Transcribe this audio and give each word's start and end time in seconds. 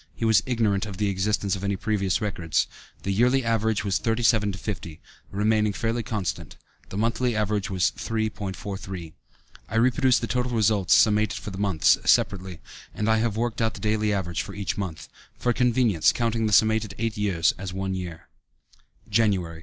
He 0.15 0.25
was 0.25 0.41
ignorant 0.47 0.87
of 0.87 0.97
the 0.97 1.09
existence 1.09 1.55
of 1.55 1.63
any 1.63 1.75
previous 1.75 2.21
records. 2.21 2.65
The 3.03 3.11
yearly 3.13 3.45
average 3.45 3.85
was 3.85 3.99
37 3.99 4.53
to 4.53 4.57
50, 4.57 4.99
remaining 5.29 5.73
fairly 5.73 6.01
constant; 6.01 6.57
the 6.89 6.97
monthly 6.97 7.35
average 7.35 7.69
was 7.69 7.91
3.43. 7.95 9.13
I 9.69 9.75
reproduce 9.75 10.17
the 10.17 10.25
total 10.25 10.53
results 10.53 10.95
summated 10.97 11.33
for 11.33 11.51
the 11.51 11.59
months, 11.59 11.99
separately, 12.03 12.61
and 12.95 13.07
I 13.07 13.17
have 13.17 13.37
worked 13.37 13.61
out 13.61 13.75
the 13.75 13.79
daily 13.79 14.11
average 14.11 14.41
for 14.41 14.55
each 14.55 14.75
month, 14.75 15.07
for 15.37 15.53
convenience 15.53 16.11
counting 16.11 16.47
the 16.47 16.51
summated 16.51 16.95
eight 16.97 17.15
years 17.15 17.53
as 17.59 17.71
one 17.71 17.93
year: 17.93 18.27
Jan. 19.07 19.59